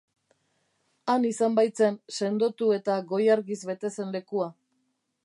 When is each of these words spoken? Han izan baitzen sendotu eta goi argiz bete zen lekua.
Han 1.13 1.27
izan 1.31 1.57
baitzen 1.59 1.99
sendotu 2.17 2.71
eta 2.79 2.97
goi 3.15 3.23
argiz 3.37 3.61
bete 3.73 3.93
zen 3.97 4.13
lekua. 4.17 4.53